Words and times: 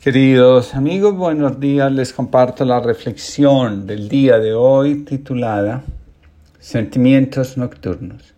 Queridos 0.00 0.74
amigos, 0.74 1.14
buenos 1.14 1.60
días. 1.60 1.92
Les 1.92 2.14
comparto 2.14 2.64
la 2.64 2.80
reflexión 2.80 3.86
del 3.86 4.08
día 4.08 4.38
de 4.38 4.54
hoy 4.54 5.04
titulada 5.04 5.84
Sentimientos 6.58 7.58
Nocturnos. 7.58 8.32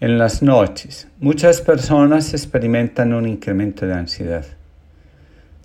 En 0.00 0.16
las 0.16 0.42
noches, 0.42 1.08
muchas 1.20 1.60
personas 1.60 2.32
experimentan 2.32 3.12
un 3.12 3.28
incremento 3.28 3.84
de 3.84 3.92
ansiedad. 3.92 4.46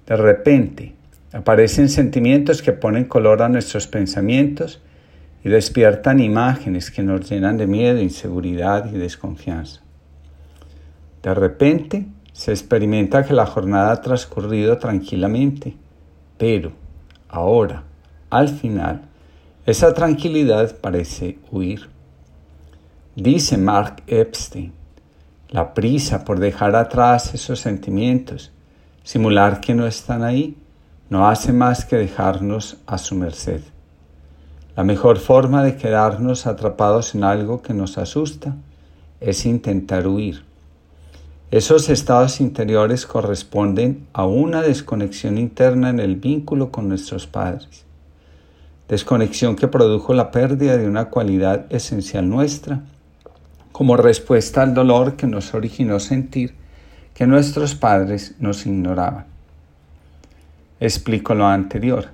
De 0.06 0.18
repente, 0.18 0.94
aparecen 1.32 1.88
sentimientos 1.88 2.62
que 2.62 2.73
ponen 2.73 3.05
color 3.05 3.44
a 3.44 3.48
nuestros 3.48 3.88
pensamientos 3.88 4.82
y 5.42 5.48
despiertan 5.48 6.20
imágenes 6.20 6.92
que 6.92 7.02
nos 7.02 7.30
llenan 7.30 7.55
de 7.55 7.66
miedo, 7.66 8.02
inseguridad 8.02 8.94
y 8.94 8.98
desconfianza. 8.98 9.80
De 11.23 11.34
repente, 11.34 12.08
se 12.42 12.50
experimenta 12.50 13.23
que 13.23 13.36
la 13.36 13.46
jornada 13.46 13.92
ha 13.92 14.02
transcurrido 14.02 14.80
tranquilamente, 14.80 15.76
pero 16.39 16.71
ahora, 17.29 17.84
al 18.32 18.50
final, 18.50 19.04
esa 19.68 19.93
tranquilidad 19.93 20.75
parece 20.78 21.38
huir. 21.51 21.88
Dice 23.15 23.60
Mark 23.60 24.01
Epstein, 24.07 24.74
la 25.50 25.75
prisa 25.75 26.25
por 26.25 26.39
dejar 26.39 26.75
atrás 26.75 27.36
esos 27.36 27.60
sentimientos, 27.60 28.51
simular 29.04 29.62
que 29.62 29.76
no 29.76 29.86
están 29.86 30.23
ahí, 30.23 30.57
no 31.12 31.28
hace 31.29 31.54
más 31.54 31.86
que 31.86 31.98
dejarnos 31.98 32.78
a 32.88 32.98
su 32.98 33.14
merced. 33.14 33.62
La 34.76 34.84
mejor 34.84 35.20
forma 35.20 35.64
de 35.64 35.76
quedarnos 35.76 36.48
atrapados 36.48 37.14
en 37.14 37.23
algo 37.23 37.62
que 37.62 37.76
nos 37.76 38.00
asusta 38.00 38.56
es 39.20 39.45
intentar 39.45 40.08
huir 40.08 40.50
esos 41.52 41.89
estados 41.89 42.39
interiores 42.39 43.05
corresponden 43.05 44.08
a 44.14 44.25
una 44.25 44.61
desconexión 44.61 45.38
interna 45.38 45.89
en 45.89 46.00
el 46.00 46.16
vínculo 46.16 46.72
con 46.72 46.88
nuestros 46.88 47.28
padres. 47.28 47.83
Desconexión 48.88 49.58
que 49.58 49.67
produjo 49.67 50.14
la 50.14 50.31
pérdida 50.31 50.78
de 50.78 50.88
una 50.88 51.09
cualidad 51.09 51.66
esencial 51.70 52.30
nuestra 52.30 52.80
como 53.73 53.98
respuesta 53.98 54.61
al 54.61 54.73
dolor 54.73 55.17
que 55.17 55.28
nos 55.28 55.53
originó 55.53 56.00
sentir 56.00 56.56
que 57.14 57.28
nuestros 57.28 57.76
padres 57.76 58.33
nos 58.39 58.66
ignoraban. 58.66 59.26
Explico 60.80 61.36
lo 61.36 61.48
anterior. 61.48 62.08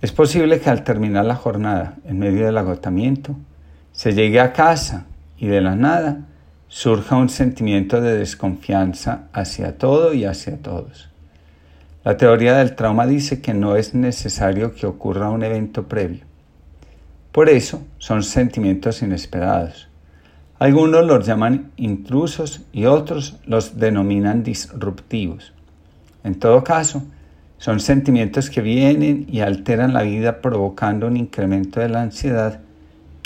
Es 0.00 0.12
posible 0.12 0.60
que 0.60 0.70
al 0.70 0.84
terminar 0.84 1.24
la 1.24 1.34
jornada, 1.34 1.96
en 2.04 2.20
medio 2.20 2.46
del 2.46 2.58
agotamiento, 2.58 3.34
se 3.92 4.14
llegue 4.14 4.38
a 4.38 4.52
casa 4.52 5.06
y 5.38 5.48
de 5.48 5.60
la 5.60 5.74
nada 5.74 6.20
surja 6.68 7.16
un 7.16 7.30
sentimiento 7.30 8.00
de 8.00 8.18
desconfianza 8.18 9.28
hacia 9.32 9.78
todo 9.78 10.12
y 10.12 10.24
hacia 10.24 10.58
todos. 10.58 11.08
La 12.04 12.16
teoría 12.16 12.58
del 12.58 12.74
trauma 12.74 13.06
dice 13.06 13.40
que 13.40 13.54
no 13.54 13.76
es 13.76 13.94
necesario 13.94 14.74
que 14.74 14.86
ocurra 14.86 15.30
un 15.30 15.42
evento 15.42 15.88
previo. 15.88 16.24
Por 17.32 17.48
eso 17.48 17.82
son 17.98 18.22
sentimientos 18.22 19.02
inesperados. 19.02 19.88
Algunos 20.58 21.06
los 21.06 21.26
llaman 21.26 21.70
intrusos 21.76 22.62
y 22.72 22.84
otros 22.84 23.36
los 23.46 23.78
denominan 23.78 24.42
disruptivos. 24.42 25.52
En 26.24 26.38
todo 26.38 26.64
caso, 26.64 27.02
son 27.58 27.80
sentimientos 27.80 28.50
que 28.50 28.60
vienen 28.60 29.26
y 29.28 29.40
alteran 29.40 29.92
la 29.92 30.02
vida 30.02 30.40
provocando 30.40 31.06
un 31.06 31.16
incremento 31.16 31.80
de 31.80 31.88
la 31.88 32.02
ansiedad 32.02 32.60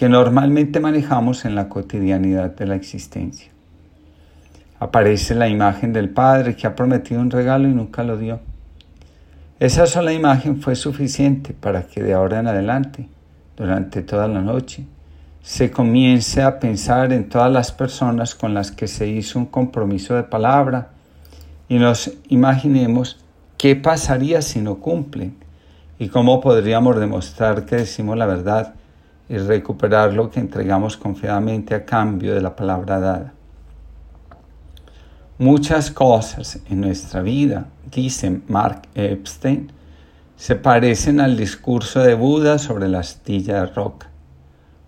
que 0.03 0.09
normalmente 0.09 0.81
manejamos 0.81 1.45
en 1.45 1.55
la 1.55 1.69
cotidianidad 1.69 2.57
de 2.57 2.67
la 2.67 2.75
existencia. 2.75 3.53
Aparece 4.81 5.37
la 5.37 5.47
imagen 5.47 5.93
del 5.93 6.11
Padre 6.11 6.57
que 6.57 6.67
ha 6.67 6.75
prometido 6.75 7.21
un 7.21 7.31
regalo 7.31 7.69
y 7.69 7.73
nunca 7.73 8.03
lo 8.03 8.19
dio. 8.19 8.41
Esa 9.61 9.87
sola 9.87 10.13
imagen 10.13 10.61
fue 10.61 10.75
suficiente 10.75 11.53
para 11.53 11.85
que 11.85 12.03
de 12.03 12.15
ahora 12.15 12.41
en 12.41 12.49
adelante, 12.49 13.09
durante 13.57 14.03
toda 14.03 14.27
la 14.27 14.41
noche, 14.41 14.87
se 15.41 15.71
comience 15.71 16.43
a 16.43 16.59
pensar 16.59 17.13
en 17.13 17.29
todas 17.29 17.53
las 17.53 17.71
personas 17.71 18.35
con 18.35 18.55
las 18.55 18.73
que 18.73 18.89
se 18.89 19.07
hizo 19.07 19.39
un 19.39 19.47
compromiso 19.47 20.17
de 20.17 20.25
palabra 20.25 20.89
y 21.69 21.79
nos 21.79 22.11
imaginemos 22.27 23.25
qué 23.57 23.77
pasaría 23.77 24.43
si 24.43 24.63
no 24.63 24.81
cumplen 24.81 25.37
y 26.01 26.09
cómo 26.09 26.41
podríamos 26.41 26.99
demostrar 26.99 27.67
que 27.67 27.77
decimos 27.77 28.19
la 28.19 28.27
verdad 28.27 28.75
y 29.33 29.39
recuperar 29.39 30.13
lo 30.13 30.31
que 30.31 30.41
entregamos 30.41 30.99
confiadamente 30.99 31.75
a 31.75 31.87
cambio 31.87 32.35
de 32.35 32.43
la 32.43 32.55
palabra 32.55 33.01
dada. 33.01 33.33
Muchas 35.39 35.91
cosas 35.91 36.61
en 36.69 36.83
nuestra 36.83 37.23
vida, 37.23 37.65
dice 37.91 38.43
Mark 38.47 38.83
Epstein, 38.95 39.73
se 40.37 40.55
parecen 40.55 41.19
al 41.19 41.35
discurso 41.35 42.01
de 42.01 42.13
Buda 42.13 42.59
sobre 42.59 42.91
la 42.91 42.99
astilla 42.99 43.63
de 43.63 43.67
roca. 43.73 44.11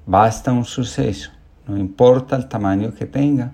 Basta 0.05 0.53
un 0.53 0.67
suceso, 0.67 1.31
no 1.67 1.79
importa 1.79 2.37
el 2.37 2.47
tamaño 2.47 2.93
que 2.93 3.07
tenga, 3.07 3.53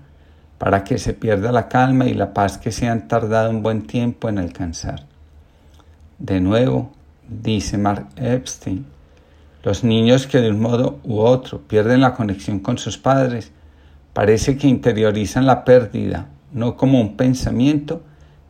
para 0.57 0.83
que 0.83 0.97
se 0.97 1.13
pierda 1.13 1.53
la 1.53 1.69
calma 1.69 2.05
y 2.07 2.13
la 2.13 2.33
paz 2.33 2.57
que 2.57 2.73
se 2.73 2.89
han 2.89 3.07
tardado 3.07 3.49
un 3.49 3.63
buen 3.63 3.87
tiempo 3.87 4.27
en 4.27 4.39
alcanzar. 4.39 5.05
De 6.19 6.41
nuevo, 6.41 6.91
dice 7.29 7.77
Mark 7.77 8.09
Epstein, 8.17 8.85
los 9.63 9.83
niños 9.83 10.25
que 10.27 10.39
de 10.41 10.49
un 10.49 10.59
modo 10.59 10.99
u 11.03 11.19
otro 11.19 11.61
pierden 11.61 12.01
la 12.01 12.13
conexión 12.13 12.59
con 12.59 12.77
sus 12.77 12.97
padres, 12.97 13.51
parece 14.13 14.57
que 14.57 14.67
interiorizan 14.67 15.45
la 15.45 15.63
pérdida, 15.63 16.27
no 16.51 16.75
como 16.75 16.99
un 16.99 17.15
pensamiento, 17.15 18.01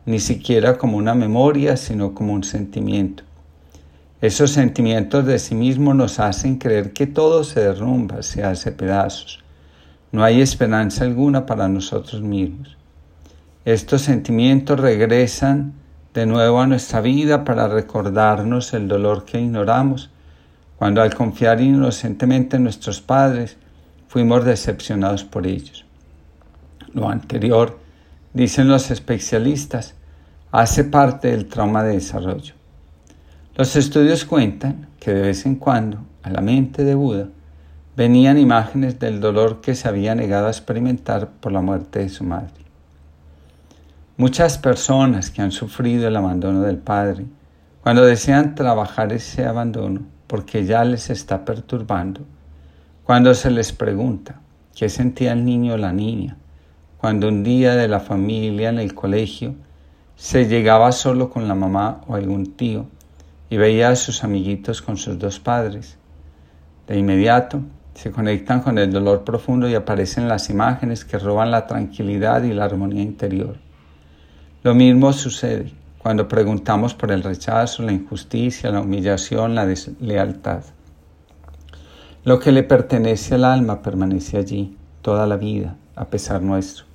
ni 0.06 0.18
siquiera 0.18 0.78
como 0.78 0.96
una 0.96 1.14
memoria, 1.14 1.76
sino 1.76 2.14
como 2.14 2.32
un 2.32 2.44
sentimiento. 2.44 3.24
Esos 4.20 4.52
sentimientos 4.52 5.26
de 5.26 5.38
sí 5.38 5.54
mismos 5.54 5.94
nos 5.94 6.18
hacen 6.18 6.56
creer 6.56 6.92
que 6.92 7.06
todo 7.06 7.44
se 7.44 7.60
derrumba, 7.60 8.22
se 8.22 8.42
hace 8.44 8.72
pedazos. 8.72 9.42
No 10.12 10.24
hay 10.24 10.40
esperanza 10.40 11.04
alguna 11.04 11.44
para 11.44 11.68
nosotros 11.68 12.22
mismos. 12.22 12.76
Estos 13.64 14.02
sentimientos 14.02 14.80
regresan 14.80 15.74
de 16.14 16.26
nuevo 16.26 16.60
a 16.60 16.66
nuestra 16.66 17.00
vida 17.00 17.44
para 17.44 17.68
recordarnos 17.68 18.74
el 18.74 18.88
dolor 18.88 19.24
que 19.24 19.40
ignoramos 19.40 20.10
cuando 20.82 21.00
al 21.00 21.14
confiar 21.14 21.60
inocentemente 21.60 22.56
en 22.56 22.64
nuestros 22.64 23.00
padres 23.00 23.56
fuimos 24.08 24.44
decepcionados 24.44 25.22
por 25.22 25.46
ellos. 25.46 25.84
Lo 26.92 27.08
anterior, 27.08 27.78
dicen 28.34 28.66
los 28.66 28.90
especialistas, 28.90 29.94
hace 30.50 30.82
parte 30.82 31.28
del 31.28 31.46
trauma 31.46 31.84
de 31.84 31.92
desarrollo. 31.92 32.54
Los 33.54 33.76
estudios 33.76 34.24
cuentan 34.24 34.88
que 34.98 35.14
de 35.14 35.22
vez 35.22 35.46
en 35.46 35.54
cuando 35.54 35.98
a 36.24 36.30
la 36.30 36.40
mente 36.40 36.82
de 36.82 36.96
Buda 36.96 37.28
venían 37.96 38.36
imágenes 38.36 38.98
del 38.98 39.20
dolor 39.20 39.60
que 39.60 39.76
se 39.76 39.86
había 39.86 40.16
negado 40.16 40.48
a 40.48 40.50
experimentar 40.50 41.28
por 41.28 41.52
la 41.52 41.60
muerte 41.60 42.00
de 42.00 42.08
su 42.08 42.24
madre. 42.24 42.64
Muchas 44.16 44.58
personas 44.58 45.30
que 45.30 45.42
han 45.42 45.52
sufrido 45.52 46.08
el 46.08 46.16
abandono 46.16 46.62
del 46.62 46.78
padre, 46.78 47.26
cuando 47.84 48.04
desean 48.04 48.56
trabajar 48.56 49.12
ese 49.12 49.46
abandono, 49.46 50.10
porque 50.32 50.64
ya 50.64 50.82
les 50.82 51.10
está 51.10 51.44
perturbando. 51.44 52.22
Cuando 53.04 53.34
se 53.34 53.50
les 53.50 53.70
pregunta 53.70 54.40
qué 54.74 54.88
sentía 54.88 55.34
el 55.34 55.44
niño 55.44 55.74
o 55.74 55.76
la 55.76 55.92
niña, 55.92 56.38
cuando 56.96 57.28
un 57.28 57.42
día 57.42 57.76
de 57.76 57.86
la 57.86 58.00
familia 58.00 58.70
en 58.70 58.78
el 58.78 58.94
colegio 58.94 59.54
se 60.16 60.46
llegaba 60.46 60.90
solo 60.92 61.28
con 61.28 61.48
la 61.48 61.54
mamá 61.54 62.00
o 62.06 62.14
algún 62.14 62.56
tío 62.56 62.86
y 63.50 63.58
veía 63.58 63.90
a 63.90 63.94
sus 63.94 64.24
amiguitos 64.24 64.80
con 64.80 64.96
sus 64.96 65.18
dos 65.18 65.38
padres. 65.38 65.98
De 66.88 66.98
inmediato 66.98 67.60
se 67.92 68.10
conectan 68.10 68.62
con 68.62 68.78
el 68.78 68.90
dolor 68.90 69.24
profundo 69.24 69.68
y 69.68 69.74
aparecen 69.74 70.28
las 70.28 70.48
imágenes 70.48 71.04
que 71.04 71.18
roban 71.18 71.50
la 71.50 71.66
tranquilidad 71.66 72.42
y 72.44 72.54
la 72.54 72.64
armonía 72.64 73.02
interior. 73.02 73.58
Lo 74.62 74.74
mismo 74.74 75.12
sucede 75.12 75.74
cuando 76.02 76.26
preguntamos 76.26 76.94
por 76.94 77.12
el 77.12 77.22
rechazo, 77.22 77.84
la 77.84 77.92
injusticia, 77.92 78.70
la 78.70 78.80
humillación, 78.80 79.54
la 79.54 79.66
deslealtad. 79.66 80.64
Lo 82.24 82.40
que 82.40 82.50
le 82.50 82.64
pertenece 82.64 83.36
al 83.36 83.44
alma 83.44 83.82
permanece 83.82 84.36
allí 84.36 84.76
toda 85.00 85.26
la 85.28 85.36
vida, 85.36 85.76
a 85.94 86.06
pesar 86.06 86.42
nuestro. 86.42 86.86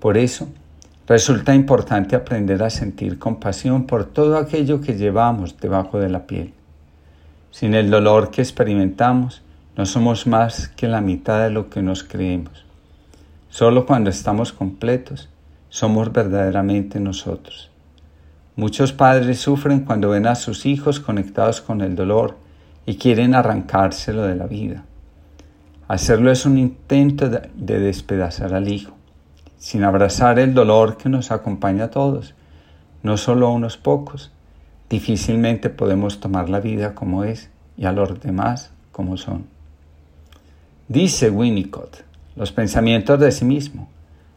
Por 0.00 0.16
eso, 0.16 0.48
resulta 1.06 1.54
importante 1.54 2.16
aprender 2.16 2.62
a 2.62 2.70
sentir 2.70 3.18
compasión 3.18 3.86
por 3.86 4.06
todo 4.06 4.38
aquello 4.38 4.80
que 4.80 4.96
llevamos 4.96 5.58
debajo 5.60 5.98
de 5.98 6.08
la 6.08 6.26
piel. 6.26 6.54
Sin 7.50 7.74
el 7.74 7.90
dolor 7.90 8.30
que 8.30 8.40
experimentamos, 8.40 9.42
no 9.76 9.84
somos 9.84 10.26
más 10.26 10.68
que 10.68 10.88
la 10.88 11.02
mitad 11.02 11.42
de 11.42 11.50
lo 11.50 11.68
que 11.68 11.82
nos 11.82 12.02
creemos. 12.02 12.64
Solo 13.50 13.84
cuando 13.84 14.08
estamos 14.08 14.54
completos, 14.54 15.28
somos 15.68 16.12
verdaderamente 16.12 16.98
nosotros. 16.98 17.70
Muchos 18.58 18.94
padres 18.94 19.38
sufren 19.38 19.80
cuando 19.80 20.08
ven 20.08 20.26
a 20.26 20.34
sus 20.34 20.64
hijos 20.64 20.98
conectados 20.98 21.60
con 21.60 21.82
el 21.82 21.94
dolor 21.94 22.38
y 22.86 22.96
quieren 22.96 23.34
arrancárselo 23.34 24.22
de 24.22 24.34
la 24.34 24.46
vida. 24.46 24.82
Hacerlo 25.88 26.30
es 26.30 26.46
un 26.46 26.56
intento 26.56 27.28
de, 27.28 27.50
despedazar 27.80 28.54
al 28.54 28.68
hijo, 28.68 28.94
sin 29.58 29.84
abrazar 29.84 30.38
el 30.38 30.54
dolor 30.54 30.96
que 30.96 31.10
nos 31.10 31.30
acompaña 31.32 31.84
a 31.84 31.90
todos. 31.90 32.34
no 33.02 33.18
solo 33.18 33.46
a 33.46 33.52
unos 33.52 33.76
pocos, 33.76 34.32
difícilmente 34.88 35.68
podemos 35.68 36.18
tomar 36.18 36.48
la 36.48 36.58
vida 36.58 36.94
como 36.94 37.24
es 37.24 37.50
y 37.76 37.84
a 37.84 37.92
los 37.92 38.20
demás 38.20 38.70
como 38.90 39.18
son. 39.18 39.44
Dice 40.88 41.28
Winnicott, 41.28 42.04
los 42.36 42.52
pensamientos 42.52 43.20
de 43.20 43.32
sí 43.32 43.44
mismo, 43.44 43.86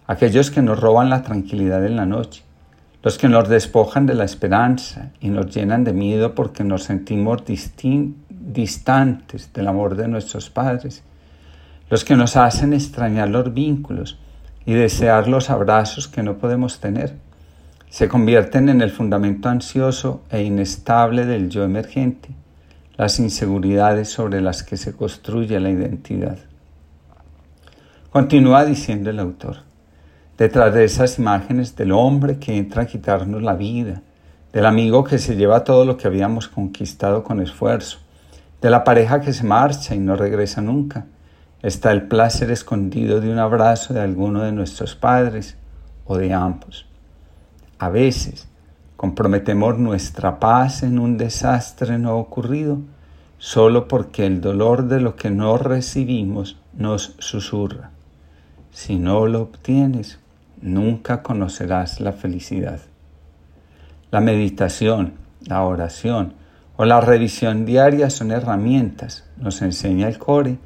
aquellos 0.07 0.51
que 0.51 0.61
nos 0.61 0.77
roban 0.77 1.09
la 1.09 1.23
tranquilidad 1.23 1.85
en 1.85 1.95
la 1.95 2.05
noche, 2.05 2.43
los 3.01 3.17
que 3.17 3.29
nos 3.29 3.47
despojan 3.47 4.05
de 4.05 4.13
la 4.13 4.25
esperanza 4.25 5.11
y 5.21 5.29
nos 5.29 5.53
llenan 5.53 5.83
de 5.83 5.93
miedo 5.93 6.35
porque 6.35 6.63
nos 6.63 6.83
sentimos 6.83 7.43
distantes 8.29 9.53
del 9.53 9.67
amor 9.67 9.95
de 9.95 10.07
nuestros 10.07 10.49
padres, 10.49 11.03
los 11.89 12.03
que 12.03 12.15
nos 12.15 12.35
hacen 12.35 12.73
extrañar 12.73 13.29
los 13.29 13.53
vínculos 13.53 14.19
y 14.65 14.73
desear 14.73 15.27
los 15.27 15.49
abrazos 15.49 16.07
que 16.07 16.23
no 16.23 16.37
podemos 16.37 16.79
tener, 16.79 17.15
se 17.89 18.07
convierten 18.07 18.69
en 18.69 18.81
el 18.81 18.91
fundamento 18.91 19.49
ansioso 19.49 20.21
e 20.29 20.43
inestable 20.43 21.25
del 21.25 21.49
yo 21.49 21.63
emergente, 21.63 22.29
las 22.97 23.17
inseguridades 23.19 24.09
sobre 24.09 24.41
las 24.41 24.61
que 24.61 24.77
se 24.77 24.93
construye 24.93 25.59
la 25.59 25.69
identidad. 25.69 26.37
Continúa 28.11 28.65
diciendo 28.65 29.09
el 29.09 29.19
autor, 29.19 29.68
detrás 30.39 30.73
de 30.73 30.85
esas 30.85 31.19
imágenes 31.19 31.75
del 31.75 31.91
hombre 31.91 32.39
que 32.39 32.55
entra 32.55 32.83
a 32.83 32.85
quitarnos 32.85 33.43
la 33.43 33.55
vida, 33.55 34.01
del 34.53 34.65
amigo 34.65 35.03
que 35.03 35.17
se 35.17 35.35
lleva 35.35 35.65
todo 35.65 35.83
lo 35.83 35.97
que 35.97 36.07
habíamos 36.07 36.47
conquistado 36.47 37.25
con 37.25 37.41
esfuerzo, 37.41 37.99
de 38.61 38.69
la 38.69 38.85
pareja 38.85 39.19
que 39.19 39.33
se 39.33 39.43
marcha 39.43 39.95
y 39.95 39.99
no 39.99 40.15
regresa 40.15 40.61
nunca, 40.61 41.07
está 41.61 41.91
el 41.91 42.03
placer 42.03 42.51
escondido 42.51 43.19
de 43.19 43.29
un 43.29 43.37
abrazo 43.37 43.93
de 43.93 43.99
alguno 43.99 44.43
de 44.43 44.53
nuestros 44.53 44.95
padres 44.95 45.57
o 46.05 46.17
de 46.17 46.33
ambos. 46.33 46.85
A 47.77 47.89
veces 47.89 48.47
comprometemos 48.95 49.77
nuestra 49.77 50.39
paz 50.39 50.83
en 50.83 50.99
un 50.99 51.17
desastre 51.17 51.99
no 51.99 52.17
ocurrido 52.17 52.79
solo 53.39 53.89
porque 53.89 54.25
el 54.25 54.39
dolor 54.39 54.87
de 54.87 55.01
lo 55.01 55.17
que 55.17 55.31
no 55.31 55.57
recibimos 55.57 56.57
nos 56.73 57.15
susurra. 57.19 57.91
Si 58.71 58.95
no 58.95 59.27
lo 59.27 59.41
obtienes, 59.41 60.17
nunca 60.61 61.23
conocerás 61.23 61.99
la 61.99 62.13
felicidad. 62.13 62.79
La 64.11 64.21
meditación, 64.21 65.13
la 65.45 65.63
oración 65.63 66.33
o 66.77 66.85
la 66.85 67.01
revisión 67.01 67.65
diaria 67.65 68.09
son 68.09 68.31
herramientas, 68.31 69.25
nos 69.37 69.61
enseña 69.61 70.07
el 70.07 70.17
core, 70.17 70.57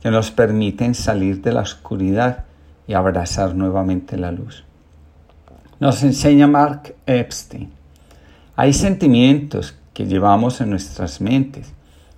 que 0.00 0.10
nos 0.10 0.30
permiten 0.30 0.94
salir 0.94 1.42
de 1.42 1.52
la 1.52 1.62
oscuridad 1.62 2.44
y 2.86 2.94
abrazar 2.94 3.54
nuevamente 3.54 4.16
la 4.16 4.30
luz. 4.30 4.64
Nos 5.80 6.02
enseña 6.02 6.46
Mark 6.46 6.94
Epstein. 7.06 7.70
Hay 8.54 8.72
sentimientos 8.72 9.76
que 9.92 10.06
llevamos 10.06 10.60
en 10.60 10.70
nuestras 10.70 11.20
mentes 11.20 11.72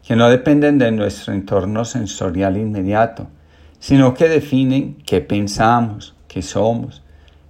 que 0.08 0.16
no 0.16 0.28
dependen 0.30 0.78
de 0.78 0.90
nuestro 0.90 1.34
entorno 1.34 1.84
sensorial 1.84 2.56
inmediato, 2.56 3.26
sino 3.78 4.14
que 4.14 4.28
definen 4.28 4.96
qué 5.04 5.20
pensamos, 5.20 6.14
qué 6.28 6.40
somos, 6.40 7.02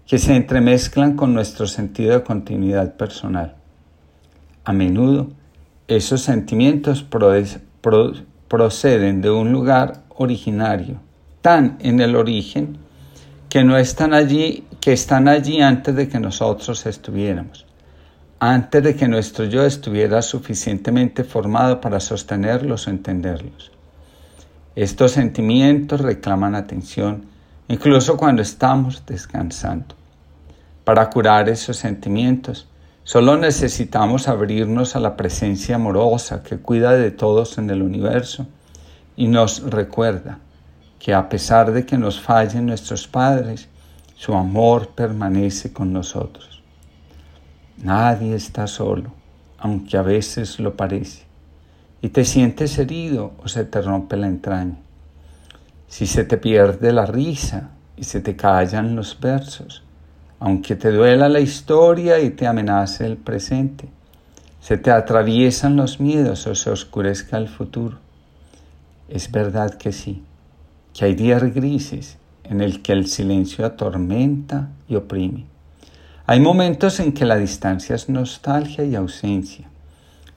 que 0.09 0.19
se 0.19 0.35
entremezclan 0.35 1.17
con 1.17 1.35
nuestro 1.35 1.67
sentido 1.67 2.15
de 2.15 2.25
continuidad 2.25 2.97
personal. 2.97 3.57
A 4.65 4.73
menudo, 4.73 5.29
esos 5.87 6.23
sentimientos 6.23 7.05
proceden 8.49 9.21
de 9.21 9.31
un 9.31 9.53
lugar 9.53 10.05
originario, 10.09 10.99
tan 11.43 11.77
en 11.81 12.01
el 12.01 12.17
origen 12.17 12.79
que 13.51 13.65
no 13.65 13.77
están 13.77 14.15
allí, 14.15 14.65
que 14.81 14.95
están 14.95 15.29
allí 15.29 15.61
antes 15.61 15.95
de 15.95 16.09
que 16.09 16.19
nosotros 16.19 16.87
estuviéramos, 16.87 17.67
antes 18.41 18.83
de 18.83 18.97
que 18.97 19.09
nuestro 19.09 19.45
yo 19.45 19.63
estuviera 19.63 20.23
suficientemente 20.23 21.23
formado 21.23 21.83
para 21.83 22.01
sostenerlos 22.01 22.87
o 22.87 22.91
entenderlos. 22.91 23.73
Estos 24.75 25.13
sentimientos 25.13 26.01
reclaman 26.01 26.55
atención, 26.55 27.27
incluso 27.69 28.17
cuando 28.17 28.43
estamos 28.43 29.05
descansando. 29.07 29.95
Para 30.85 31.11
curar 31.11 31.49
esos 31.49 31.77
sentimientos, 31.77 32.67
solo 33.05 33.37
necesitamos 33.37 34.27
abrirnos 34.27 34.97
a 34.97 35.01
la 35.01 35.17
presencia 35.17 35.77
amorosa 35.77 36.43
que 36.43 36.59
cuida 36.59 36.93
de 36.93 37.11
todos 37.11 37.59
en 37.59 37.69
el 37.69 37.83
universo 37.83 38.47
y 39.17 39.29
nos 39.29 39.63
recuerda 39.71 40.39
que 40.99 41.13
a 41.15 41.29
pesar 41.29 41.73
de 41.73 41.85
que 41.85 41.99
nos 41.99 42.21
fallen 42.21 42.67
nuestros 42.67 43.07
padres, 43.07 43.69
su 44.17 44.35
amor 44.35 44.89
permanece 44.89 45.73
con 45.73 45.93
nosotros. 45.93 46.63
Nadie 47.77 48.35
está 48.35 48.67
solo, 48.67 49.13
aunque 49.59 49.97
a 49.97 50.03
veces 50.03 50.59
lo 50.59 50.77
parece, 50.77 51.25
y 52.01 52.09
te 52.09 52.25
sientes 52.25 52.79
herido 52.79 53.33
o 53.43 53.49
se 53.49 53.65
te 53.65 53.81
rompe 53.81 54.17
la 54.17 54.27
entraña. 54.27 54.77
Si 55.89 56.07
se 56.07 56.25
te 56.25 56.37
pierde 56.37 56.93
la 56.93 57.07
risa 57.07 57.71
y 57.97 58.05
se 58.05 58.21
te 58.21 58.37
callan 58.37 58.95
los 58.95 59.19
versos, 59.19 59.83
aunque 60.39 60.77
te 60.77 60.93
duela 60.93 61.29
la 61.29 61.41
historia 61.41 62.21
y 62.21 62.31
te 62.31 62.47
amenace 62.47 63.05
el 63.07 63.17
presente, 63.17 63.89
se 64.61 64.77
te 64.77 64.91
atraviesan 64.91 65.77
los 65.77 65.99
miedos 65.99 66.47
o 66.47 66.55
se 66.55 66.71
oscurezca 66.71 67.39
el 67.39 67.49
futuro. 67.49 67.99
Es 69.09 69.33
verdad 69.33 69.75
que 69.75 69.93
sí 69.93 70.23
que 70.99 71.05
hay 71.05 71.15
días 71.15 71.43
grises 71.55 72.19
en 72.43 72.61
el 72.61 72.83
que 72.83 72.93
el 72.93 73.07
silencio 73.07 73.65
atormenta 73.65 74.71
y 74.89 74.97
oprime. 74.97 75.45
Hay 76.27 76.41
momentos 76.41 76.99
en 76.99 77.13
que 77.13 77.25
la 77.25 77.37
distancia 77.37 77.95
es 77.95 78.09
nostalgia 78.09 78.85
y 78.85 78.97
ausencia. 78.97 79.69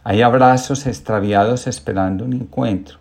Hay 0.04 0.22
abrazos 0.22 0.86
extraviados 0.86 1.68
esperando 1.68 2.26
un 2.26 2.34
encuentro. 2.34 3.00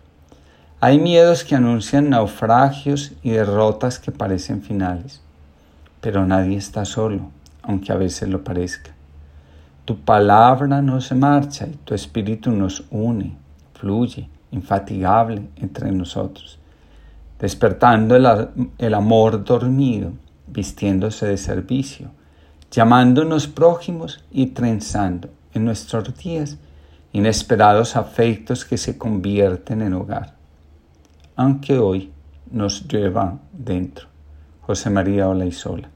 Hay 0.81 0.99
miedos 0.99 1.45
que 1.45 1.55
anuncian 1.55 2.09
naufragios 2.09 3.13
y 3.23 3.29
derrotas 3.29 3.99
que 3.99 4.11
parecen 4.11 4.61
finales. 4.61 5.21
Pero 6.01 6.25
nadie 6.25 6.57
está 6.57 6.83
solo, 6.83 7.29
aunque 7.61 7.93
a 7.93 7.95
veces 7.95 8.27
lo 8.27 8.43
parezca. 8.43 8.91
Tu 9.85 9.97
palabra 9.97 10.81
no 10.81 10.99
se 10.99 11.15
marcha 11.15 11.67
y 11.67 11.77
tu 11.85 11.93
espíritu 11.93 12.51
nos 12.51 12.83
une, 12.91 13.37
fluye, 13.73 14.27
infatigable 14.51 15.47
entre 15.55 15.91
nosotros 15.93 16.57
despertando 17.41 18.15
el, 18.77 18.93
amor 18.93 19.43
dormido, 19.43 20.11
vistiéndose 20.45 21.25
de 21.25 21.37
servicio, 21.37 22.11
llamándonos 22.69 23.47
prójimos 23.47 24.23
y 24.31 24.47
trenzando 24.47 25.27
en 25.55 25.65
nuestros 25.65 26.15
días 26.15 26.59
inesperados 27.13 27.95
afectos 27.95 28.63
que 28.63 28.77
se 28.77 28.95
convierten 28.95 29.81
en 29.81 29.93
hogar, 29.95 30.35
aunque 31.41 31.79
hoy 31.79 32.11
nos 32.51 32.87
llevan 32.87 33.41
dentro. 33.51 34.07
José 34.61 34.91
María 34.91 35.27
Olaizola. 35.27 35.89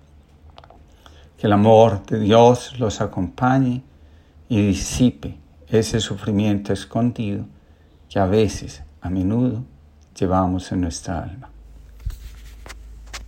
Que 1.38 1.46
el 1.46 1.54
amor 1.54 2.04
de 2.08 2.20
Dios 2.20 2.80
los 2.80 3.00
acompañe 3.00 3.84
y 4.50 4.66
disipe 4.66 5.38
ese 5.68 6.00
sufrimiento 6.00 6.74
escondido 6.74 7.46
que 8.10 8.18
a 8.18 8.25
veces, 8.25 8.82
a 9.02 9.10
menudo, 9.12 9.64
llevamos 10.20 10.72
en 10.72 10.82
nuestra 10.82 11.22
alma. 11.22 11.52